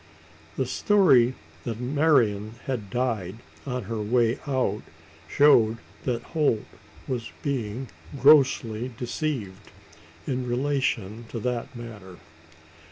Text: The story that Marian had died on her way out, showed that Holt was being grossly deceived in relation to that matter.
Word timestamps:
The 0.57 0.65
story 0.65 1.35
that 1.63 1.79
Marian 1.79 2.55
had 2.65 2.89
died 2.89 3.35
on 3.67 3.83
her 3.83 4.01
way 4.01 4.39
out, 4.47 4.81
showed 5.29 5.77
that 6.05 6.23
Holt 6.23 6.65
was 7.07 7.31
being 7.43 7.87
grossly 8.19 8.91
deceived 8.97 9.69
in 10.25 10.49
relation 10.49 11.25
to 11.29 11.39
that 11.41 11.75
matter. 11.75 12.17